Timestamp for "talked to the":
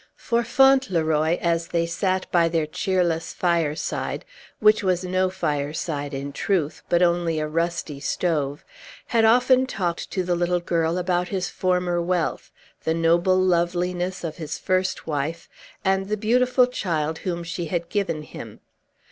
9.67-10.33